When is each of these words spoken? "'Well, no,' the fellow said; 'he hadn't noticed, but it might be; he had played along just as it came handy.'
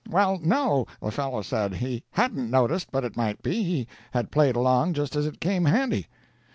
"'Well, 0.09 0.39
no,' 0.41 0.87
the 0.99 1.11
fellow 1.11 1.43
said; 1.43 1.75
'he 1.75 2.01
hadn't 2.09 2.49
noticed, 2.49 2.89
but 2.91 3.03
it 3.05 3.15
might 3.15 3.43
be; 3.43 3.61
he 3.61 3.87
had 4.13 4.31
played 4.31 4.55
along 4.55 4.93
just 4.93 5.15
as 5.15 5.27
it 5.27 5.39
came 5.39 5.65
handy.' 5.65 6.07